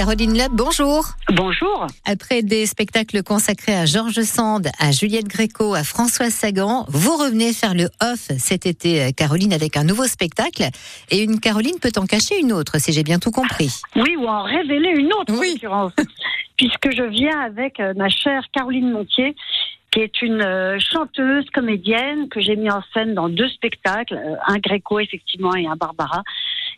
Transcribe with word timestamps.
Caroline 0.00 0.32
Leb, 0.32 0.52
bonjour. 0.52 1.04
Bonjour. 1.28 1.86
Après 2.06 2.42
des 2.42 2.64
spectacles 2.64 3.22
consacrés 3.22 3.74
à 3.74 3.84
Georges 3.84 4.22
Sand, 4.22 4.70
à 4.78 4.92
Juliette 4.92 5.28
Gréco, 5.28 5.74
à 5.74 5.84
François 5.84 6.30
Sagan, 6.30 6.86
vous 6.88 7.18
revenez 7.18 7.52
faire 7.52 7.74
le 7.74 7.90
off 8.02 8.30
cet 8.38 8.64
été, 8.64 9.12
Caroline, 9.12 9.52
avec 9.52 9.76
un 9.76 9.84
nouveau 9.84 10.04
spectacle. 10.04 10.62
Et 11.10 11.22
une 11.22 11.38
Caroline 11.38 11.78
peut 11.82 11.92
en 11.98 12.06
cacher 12.06 12.40
une 12.40 12.50
autre, 12.50 12.80
si 12.80 12.94
j'ai 12.94 13.02
bien 13.02 13.18
tout 13.18 13.30
compris. 13.30 13.82
Oui, 13.94 14.16
ou 14.16 14.26
en 14.26 14.42
révéler 14.42 14.88
une 14.96 15.12
autre, 15.12 15.34
Oui. 15.38 15.60
en. 15.68 15.90
Puisque 16.56 16.96
je 16.96 17.02
viens 17.02 17.38
avec 17.38 17.78
euh, 17.78 17.92
ma 17.94 18.08
chère 18.08 18.44
Caroline 18.54 18.90
Montier, 18.90 19.36
qui 19.92 20.00
est 20.00 20.22
une 20.22 20.40
euh, 20.40 20.78
chanteuse, 20.78 21.44
comédienne, 21.52 22.30
que 22.30 22.40
j'ai 22.40 22.56
mis 22.56 22.70
en 22.70 22.80
scène 22.94 23.12
dans 23.12 23.28
deux 23.28 23.48
spectacles, 23.48 24.14
euh, 24.14 24.36
un 24.46 24.58
Gréco, 24.60 24.98
effectivement, 24.98 25.54
et 25.54 25.66
un 25.66 25.76
Barbara. 25.76 26.22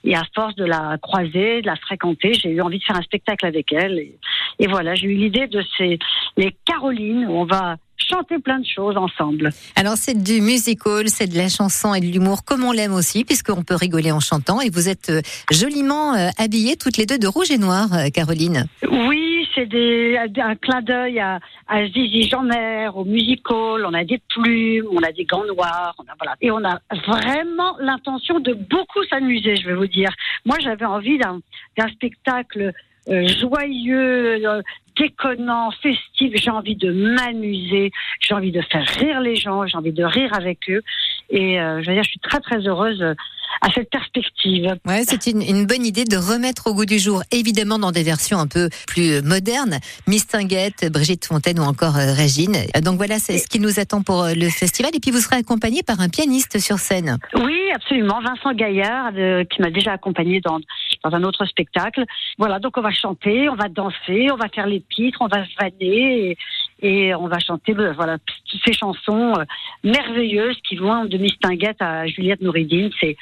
Et 0.04 0.14
à 0.14 0.22
force 0.34 0.54
de 0.56 0.64
la 0.64 0.98
croiser, 1.00 1.62
de 1.62 1.66
la 1.66 1.76
fréquenter, 1.76 2.34
j'ai 2.34 2.50
eu 2.50 2.60
envie 2.60 2.78
de 2.78 2.84
faire 2.84 2.96
un 2.96 3.02
spectacle 3.02 3.46
avec 3.46 3.72
elle. 3.72 3.98
Et, 3.98 4.18
et 4.58 4.66
voilà, 4.66 4.94
j'ai 4.94 5.06
eu 5.06 5.14
l'idée 5.14 5.46
de 5.46 5.62
ces 5.76 5.98
les 6.36 6.54
Carolines, 6.64 7.26
où 7.26 7.32
on 7.32 7.44
va 7.44 7.76
chanter 7.96 8.38
plein 8.38 8.58
de 8.58 8.66
choses 8.66 8.96
ensemble. 8.96 9.50
Alors 9.76 9.96
c'est 9.96 10.20
du 10.20 10.40
musical, 10.40 11.08
c'est 11.08 11.26
de 11.26 11.36
la 11.36 11.48
chanson 11.48 11.94
et 11.94 12.00
de 12.00 12.06
l'humour 12.06 12.44
comme 12.44 12.64
on 12.64 12.72
l'aime 12.72 12.94
aussi, 12.94 13.24
puisqu'on 13.24 13.62
peut 13.62 13.74
rigoler 13.76 14.12
en 14.12 14.20
chantant. 14.20 14.60
Et 14.60 14.70
vous 14.70 14.88
êtes 14.88 15.10
euh, 15.10 15.20
joliment 15.50 16.14
euh, 16.14 16.28
habillées 16.38 16.76
toutes 16.76 16.96
les 16.96 17.06
deux 17.06 17.18
de 17.18 17.26
rouge 17.26 17.50
et 17.50 17.58
noir, 17.58 17.92
euh, 17.92 18.08
Caroline. 18.08 18.66
Oui, 18.90 19.31
c'est 19.54 19.66
des, 19.66 20.18
un 20.18 20.54
clin 20.56 20.80
d'œil 20.82 21.20
à, 21.20 21.38
à 21.68 21.86
Zizi 21.86 22.28
Jeanner, 22.28 22.88
au 22.94 23.04
musical. 23.04 23.84
On 23.86 23.94
a 23.94 24.04
des 24.04 24.20
plumes, 24.28 24.86
on 24.92 25.02
a 25.02 25.12
des 25.12 25.24
gants 25.24 25.44
noirs, 25.44 25.94
on 25.98 26.02
a, 26.04 26.14
voilà. 26.18 26.36
Et 26.40 26.50
on 26.50 26.64
a 26.64 26.80
vraiment 27.06 27.76
l'intention 27.80 28.40
de 28.40 28.54
beaucoup 28.54 29.02
s'amuser, 29.10 29.56
je 29.56 29.68
vais 29.68 29.74
vous 29.74 29.86
dire. 29.86 30.10
Moi, 30.44 30.56
j'avais 30.60 30.84
envie 30.84 31.18
d'un 31.18 31.40
d'un 31.76 31.88
spectacle 31.88 32.72
euh, 33.08 33.26
joyeux, 33.26 34.46
euh, 34.46 34.62
déconnant, 34.96 35.70
festif. 35.82 36.32
J'ai 36.34 36.50
envie 36.50 36.76
de 36.76 36.92
m'amuser, 36.92 37.90
j'ai 38.20 38.34
envie 38.34 38.52
de 38.52 38.62
faire 38.62 38.86
rire 38.98 39.20
les 39.20 39.36
gens, 39.36 39.66
j'ai 39.66 39.76
envie 39.76 39.92
de 39.92 40.04
rire 40.04 40.30
avec 40.32 40.58
eux. 40.68 40.82
Et 41.30 41.60
euh, 41.60 41.82
je 41.82 41.88
veux 41.88 41.94
dire, 41.94 42.04
je 42.04 42.10
suis 42.10 42.20
très 42.20 42.40
très 42.40 42.58
heureuse 42.66 43.00
euh, 43.02 43.14
à 43.60 43.70
cette 43.70 43.90
perspective. 43.90 44.76
Ouais, 44.86 45.02
c'est 45.06 45.26
une, 45.26 45.42
une 45.42 45.66
bonne 45.66 45.84
idée 45.84 46.04
de 46.04 46.16
remettre 46.16 46.66
au 46.66 46.74
goût 46.74 46.84
du 46.84 46.98
jour, 46.98 47.22
évidemment 47.30 47.78
dans 47.78 47.92
des 47.92 48.02
versions 48.02 48.38
un 48.38 48.46
peu 48.46 48.68
plus 48.86 49.12
euh, 49.12 49.22
modernes, 49.22 49.78
Miss 50.06 50.26
Tinguette, 50.26 50.90
Brigitte 50.90 51.26
Fontaine 51.26 51.60
ou 51.60 51.62
encore 51.62 51.96
euh, 51.96 52.12
Régine. 52.12 52.56
Donc 52.82 52.96
voilà, 52.96 53.18
c'est 53.18 53.38
ce 53.38 53.46
qui 53.46 53.60
nous 53.60 53.78
attend 53.78 54.02
pour 54.02 54.26
le 54.34 54.48
festival. 54.48 54.90
Et 54.94 55.00
puis 55.00 55.10
vous 55.10 55.20
serez 55.20 55.36
accompagné 55.36 55.82
par 55.82 56.00
un 56.00 56.08
pianiste 56.08 56.58
sur 56.58 56.78
scène. 56.78 57.18
Oui, 57.34 57.70
absolument. 57.74 58.20
Vincent 58.20 58.52
Gaillard, 58.52 59.12
euh, 59.16 59.44
qui 59.44 59.62
m'a 59.62 59.70
déjà 59.70 59.92
accompagné 59.92 60.40
dans, 60.40 60.58
dans 61.02 61.14
un 61.14 61.22
autre 61.24 61.44
spectacle. 61.44 62.04
Voilà, 62.38 62.58
donc 62.58 62.76
on 62.76 62.80
va 62.80 62.90
chanter, 62.90 63.48
on 63.48 63.54
va 63.54 63.68
danser, 63.68 64.28
on 64.30 64.36
va 64.36 64.48
faire 64.48 64.66
les 64.66 64.80
pitres, 64.80 65.20
on 65.20 65.28
va 65.28 65.44
se 65.44 65.54
vanner 65.60 66.36
et, 66.82 67.14
on 67.14 67.28
va 67.28 67.38
chanter 67.38 67.74
euh, 67.78 67.92
voilà, 67.92 68.18
toutes 68.18 68.60
ces 68.64 68.72
chansons 68.72 69.34
euh, 69.38 69.44
merveilleuses 69.84 70.60
qui 70.68 70.76
vont 70.76 71.04
de 71.04 71.16
Miss 71.16 71.38
Tinguette 71.38 71.80
à 71.80 72.06
Juliette 72.06 72.40
Nouridine. 72.40 72.90
C'est 73.00 73.16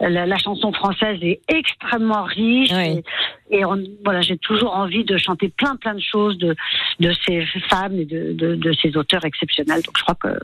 la, 0.00 0.26
la 0.26 0.36
chanson 0.38 0.72
française 0.72 1.18
est 1.22 1.40
extrêmement 1.48 2.24
riche 2.24 2.70
Oui. 2.72 3.02
et, 3.50 3.58
et 3.58 3.64
on- 3.64 3.82
voilà, 4.04 4.20
j'ai 4.20 4.36
toujours 4.38 4.74
envie 4.74 5.04
de 5.04 5.16
chanter 5.16 5.48
plein 5.48 5.76
plein 5.76 5.94
de 5.94 6.00
choses 6.02 6.36
de, 6.38 6.56
de 7.00 7.12
ces 7.24 7.44
femmes 7.70 7.96
et 8.00 8.04
de, 8.04 8.32
de, 8.32 8.54
de 8.56 8.72
ces 8.80 8.96
auteurs 8.96 9.24
exceptionnels. 9.24 9.82
Donc 9.82 9.96
je 9.98 10.02
crois 10.02 10.16
que 10.16 10.38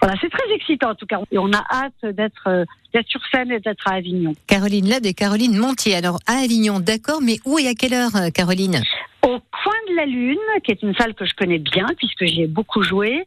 voilà, 0.00 0.14
c'est 0.20 0.30
très 0.30 0.52
excitant 0.52 0.90
en 0.90 0.94
tout 0.94 1.06
cas. 1.06 1.20
Et 1.30 1.38
on 1.38 1.50
a 1.52 1.64
hâte 1.72 2.14
d'être 2.14 2.42
euh, 2.48 2.64
d'être 2.92 3.08
sur 3.08 3.20
scène 3.32 3.50
et 3.52 3.60
d'être 3.60 3.86
à 3.86 3.94
Avignon. 3.94 4.32
Caroline 4.46 4.88
Lab 4.88 5.04
et 5.06 5.14
Caroline 5.14 5.56
Montier. 5.56 5.94
Alors 5.94 6.18
à 6.26 6.42
Avignon, 6.44 6.80
d'accord, 6.80 7.20
mais 7.22 7.38
où 7.44 7.58
et 7.58 7.68
à 7.68 7.74
quelle 7.74 7.94
heure, 7.94 8.14
euh, 8.16 8.30
Caroline? 8.30 8.80
Au 9.22 9.38
coin 9.40 9.74
de 9.90 9.96
la 9.96 10.06
Lune, 10.06 10.38
qui 10.64 10.70
est 10.70 10.82
une 10.82 10.94
salle 10.94 11.14
que 11.14 11.26
je 11.26 11.34
connais 11.34 11.58
bien 11.58 11.86
puisque 11.98 12.24
j'y 12.24 12.42
ai 12.42 12.46
beaucoup 12.46 12.82
joué, 12.82 13.24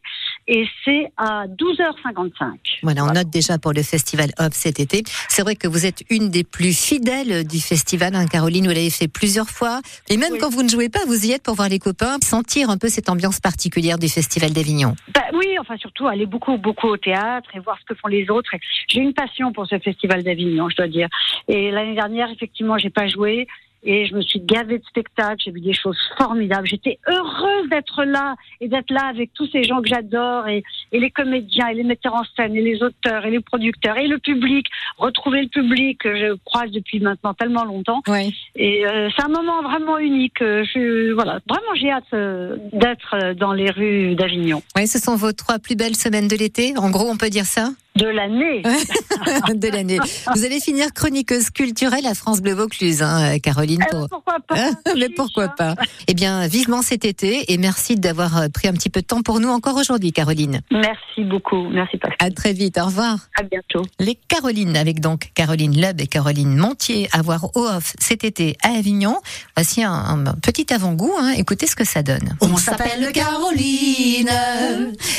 et 0.54 0.68
c'est 0.84 1.10
à 1.16 1.46
12h55. 1.46 2.80
Voilà, 2.82 3.04
on 3.04 3.12
note 3.12 3.30
déjà 3.30 3.56
pour 3.58 3.72
le 3.72 3.82
festival 3.82 4.30
Hop 4.38 4.52
cet 4.52 4.80
été. 4.80 5.02
C'est 5.28 5.40
vrai 5.42 5.56
que 5.56 5.66
vous 5.66 5.86
êtes 5.86 6.02
une 6.10 6.28
des 6.28 6.44
plus 6.44 6.78
fidèles 6.78 7.46
du 7.46 7.58
festival, 7.58 8.14
hein, 8.14 8.26
Caroline. 8.26 8.64
Vous 8.66 8.72
l'avez 8.74 8.90
fait 8.90 9.08
plusieurs 9.08 9.48
fois. 9.48 9.80
Et 10.10 10.16
même 10.18 10.32
Oui. 10.34 10.38
quand 10.38 10.50
vous 10.50 10.62
ne 10.62 10.68
jouez 10.68 10.90
pas, 10.90 11.00
vous 11.06 11.24
y 11.26 11.32
êtes 11.32 11.42
pour 11.42 11.54
voir 11.54 11.70
les 11.70 11.78
copains, 11.78 12.18
sentir 12.22 12.68
un 12.68 12.76
peu 12.76 12.88
cette 12.88 13.08
ambiance 13.08 13.40
particulière 13.40 13.98
du 13.98 14.08
festival 14.08 14.52
d'Avignon. 14.52 14.94
Bah, 15.14 15.22
oui, 15.32 15.46
enfin 15.58 15.76
surtout 15.78 16.06
aller 16.06 16.26
beaucoup 16.26 16.58
beaucoup 16.58 16.88
au 16.88 16.96
théâtre 16.98 17.48
et 17.54 17.58
voir 17.60 17.78
ce 17.80 17.84
que 17.94 17.98
font 17.98 18.08
les 18.08 18.28
autres. 18.28 18.50
J'ai 18.88 19.00
une 19.00 19.14
passion 19.14 19.52
pour 19.52 19.66
ce 19.66 19.78
festival 19.78 20.22
d'Avignon, 20.22 20.68
je 20.68 20.76
dois 20.76 20.88
dire. 20.88 21.08
Et 21.48 21.70
l'année 21.70 21.94
dernière, 21.94 22.28
effectivement, 22.30 22.76
j'ai 22.76 22.90
pas 22.90 23.08
joué. 23.08 23.46
Et 23.84 24.06
je 24.06 24.14
me 24.14 24.22
suis 24.22 24.40
gavée 24.40 24.78
de 24.78 24.84
spectacles, 24.84 25.42
j'ai 25.44 25.50
vu 25.50 25.60
des 25.60 25.72
choses 25.72 25.98
formidables. 26.16 26.66
J'étais 26.66 26.98
heureuse 27.08 27.68
d'être 27.68 28.04
là 28.04 28.36
et 28.60 28.68
d'être 28.68 28.90
là 28.92 29.06
avec 29.06 29.32
tous 29.34 29.48
ces 29.50 29.64
gens 29.64 29.82
que 29.82 29.88
j'adore 29.88 30.46
et, 30.46 30.62
et 30.92 31.00
les 31.00 31.10
comédiens 31.10 31.66
et 31.68 31.74
les 31.74 31.82
metteurs 31.82 32.14
en 32.14 32.22
scène 32.36 32.54
et 32.54 32.62
les 32.62 32.82
auteurs 32.82 33.26
et 33.26 33.30
les 33.30 33.40
producteurs 33.40 33.98
et 33.98 34.06
le 34.06 34.18
public. 34.18 34.66
Retrouver 34.98 35.42
le 35.42 35.48
public 35.48 35.98
que 35.98 36.16
je 36.16 36.34
croise 36.44 36.70
depuis 36.70 37.00
maintenant 37.00 37.34
tellement 37.34 37.64
longtemps. 37.64 38.02
Oui. 38.08 38.34
Et 38.54 38.86
euh, 38.86 39.08
c'est 39.16 39.24
un 39.24 39.28
moment 39.28 39.62
vraiment 39.62 39.98
unique. 39.98 40.40
Euh, 40.42 40.64
Je, 40.72 41.12
voilà, 41.12 41.40
vraiment 41.48 41.74
j'ai 41.74 41.90
hâte 41.90 42.04
euh, 42.14 42.56
d'être 42.72 43.34
dans 43.34 43.52
les 43.52 43.70
rues 43.70 44.14
d'Avignon. 44.14 44.62
Oui, 44.76 44.86
ce 44.86 44.98
sont 44.98 45.16
vos 45.16 45.32
trois 45.32 45.58
plus 45.58 45.74
belles 45.76 45.96
semaines 45.96 46.28
de 46.28 46.36
l'été. 46.36 46.74
En 46.76 46.90
gros, 46.90 47.10
on 47.10 47.16
peut 47.16 47.30
dire 47.30 47.46
ça? 47.46 47.70
De 47.94 48.06
l'année. 48.06 48.62
de 49.54 49.68
l'année. 49.68 49.98
Vous 50.34 50.44
allez 50.44 50.60
finir 50.60 50.92
chroniqueuse 50.94 51.50
culturelle 51.50 52.06
à 52.06 52.14
France 52.14 52.40
Bleu 52.40 52.54
Vaucluse, 52.54 53.02
hein, 53.02 53.38
Caroline. 53.38 53.84
Eh, 53.86 53.90
Pour... 53.90 54.08
pourquoi 54.08 54.38
pas 54.48 54.54
Mais 54.96 55.08
pourquoi 55.10 55.48
pas 55.48 55.74
Eh 56.08 56.14
bien, 56.14 56.46
vivement 56.46 56.80
cet 56.80 57.04
été 57.04 57.52
et 57.52 57.58
merci 57.58 57.96
d'avoir 57.96 58.38
euh, 58.38 58.48
pris 58.48 58.68
un 58.68 58.72
petit 58.72 58.88
peu 58.88 59.02
de 59.02 59.06
temps 59.06 59.20
pour 59.22 59.40
nous 59.40 59.50
encore 59.50 59.76
aujourd'hui, 59.76 60.10
Caroline. 60.12 60.62
Merci 60.70 61.22
beaucoup. 61.24 61.68
Merci 61.68 61.98
Pascal. 61.98 62.16
À 62.26 62.30
très 62.30 62.54
vite. 62.54 62.78
Au 62.78 62.86
revoir. 62.86 63.18
À 63.38 63.42
bientôt. 63.42 63.82
Les 64.00 64.14
Carolines, 64.26 64.76
avec 64.76 65.00
donc 65.00 65.30
Caroline 65.34 65.76
Leb 65.78 66.00
et 66.00 66.06
Caroline 66.06 66.56
Montier, 66.56 67.08
à 67.12 67.20
voir 67.20 67.44
au 67.56 67.66
off 67.66 67.92
cet 68.00 68.24
été 68.24 68.56
à 68.62 68.70
Avignon. 68.70 69.18
Voici 69.54 69.82
un, 69.82 69.92
un 69.92 70.24
petit 70.42 70.72
avant-goût. 70.72 71.12
hein. 71.18 71.34
Écoutez 71.36 71.66
ce 71.66 71.76
que 71.76 71.84
ça 71.84 72.02
donne. 72.02 72.36
On 72.40 72.56
s'appelle 72.56 73.12
Caroline, 73.12 74.30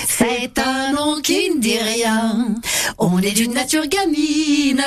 c'est 0.07 0.57
un 0.57 0.91
nom 0.94 1.22
qui 1.22 1.51
ne 1.55 1.59
dit 1.61 1.78
rien. 1.78 2.55
On 2.97 3.19
est 3.19 3.31
d'une 3.31 3.53
nature 3.53 3.88
gamine, 3.88 4.84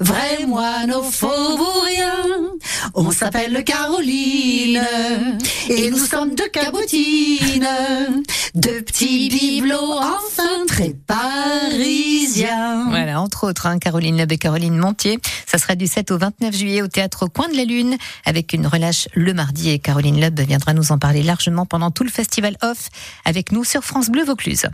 vrai 0.00 0.46
moine 0.46 0.92
au 0.92 1.02
faubourien. 1.02 2.14
On 2.94 3.10
s'appelle 3.10 3.64
Caroline, 3.64 4.82
et 5.68 5.90
nous 5.90 5.98
sommes 5.98 6.34
deux 6.34 6.48
cabotines, 6.48 7.68
deux 8.54 8.82
petits 8.82 9.28
bibelots 9.28 9.98
enfin 9.98 10.66
très 10.66 10.94
parisiens. 11.06 12.86
Voilà, 12.88 13.20
entre 13.20 13.46
autres, 13.46 13.66
hein, 13.66 13.78
Caroline 13.78 14.24
et 14.28 14.38
Caroline 14.38 14.76
Montier. 14.76 15.18
Ça 15.46 15.58
sera 15.58 15.74
du 15.74 15.86
7 15.86 16.10
au 16.10 16.18
29 16.18 16.54
juillet 16.54 16.82
au 16.82 16.88
théâtre 16.88 17.26
Coin 17.26 17.48
de 17.48 17.56
la 17.56 17.64
Lune, 17.64 17.96
avec 18.24 18.52
une 18.52 18.66
relâche 18.66 19.08
le 19.14 19.34
mardi. 19.34 19.70
Et 19.70 19.78
Caroline 19.78 20.20
Leb 20.20 20.40
viendra 20.40 20.74
nous 20.74 20.92
en 20.92 20.98
parler 20.98 21.22
largement 21.22 21.66
pendant 21.66 21.90
tout 21.90 22.04
le 22.04 22.10
festival 22.10 22.56
off 22.62 22.88
avec 23.24 23.52
nous 23.52 23.64
sur 23.64 23.82
France 23.82 24.08
Bleu 24.08 24.24
Vaucluse. 24.24 24.66